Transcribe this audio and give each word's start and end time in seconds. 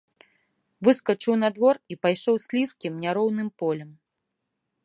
Выскачыў 0.87 1.33
на 1.43 1.49
двор 1.59 1.75
і 1.95 1.99
пайшоў 2.05 2.35
слізкім 2.49 2.93
няроўным 3.05 3.49
полем. 3.63 3.91